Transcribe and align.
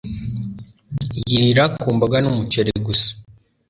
Yirira 1.29 1.63
ku 1.79 1.87
mboga 1.95 2.17
n'umuceri 2.21 2.71
gusa. 2.85 3.09